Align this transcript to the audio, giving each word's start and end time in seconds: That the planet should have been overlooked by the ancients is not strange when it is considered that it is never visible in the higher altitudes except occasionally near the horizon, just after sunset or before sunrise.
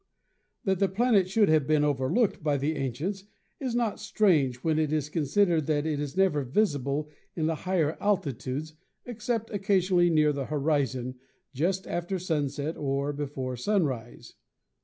That 0.63 0.79
the 0.79 0.87
planet 0.89 1.29
should 1.29 1.47
have 1.49 1.67
been 1.67 1.83
overlooked 1.83 2.41
by 2.41 2.57
the 2.57 2.75
ancients 2.75 3.25
is 3.59 3.75
not 3.75 3.99
strange 3.99 4.63
when 4.63 4.79
it 4.79 4.91
is 4.91 5.09
considered 5.09 5.67
that 5.67 5.85
it 5.85 5.99
is 5.99 6.17
never 6.17 6.41
visible 6.43 7.07
in 7.35 7.45
the 7.45 7.53
higher 7.69 7.95
altitudes 8.01 8.73
except 9.05 9.51
occasionally 9.51 10.09
near 10.09 10.33
the 10.33 10.45
horizon, 10.47 11.19
just 11.53 11.85
after 11.85 12.17
sunset 12.17 12.77
or 12.77 13.13
before 13.13 13.55
sunrise. 13.55 14.33